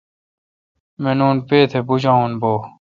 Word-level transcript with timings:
منون 1.03 1.35
پے 1.47 1.59
تھہ 1.71 1.79
بُجاوون 1.87 2.31
بو° 2.41 2.53